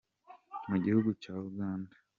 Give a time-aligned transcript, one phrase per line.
[0.69, 1.95] Mugihugu cya Uganda.